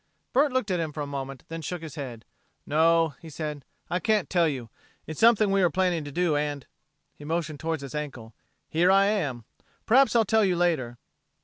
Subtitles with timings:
[0.33, 2.25] Bert looked at him for a moment, then shook his head.
[2.65, 3.63] "No," he said.
[3.87, 4.71] "I can't tell you.
[5.05, 6.65] It's something we were planning to do, and"
[7.13, 8.33] he motioned towards his ankle
[8.67, 9.45] "here I am.
[9.85, 10.97] Perhaps I'll tell you later."